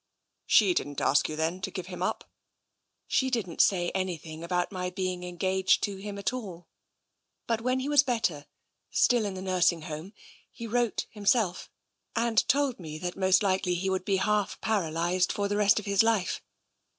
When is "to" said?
1.61-1.69, 5.83-5.97